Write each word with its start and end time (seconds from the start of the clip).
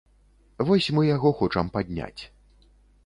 Вось 0.69 0.87
мы 0.99 1.03
яго 1.09 1.29
хочам 1.43 1.65
падняць. 1.77 2.21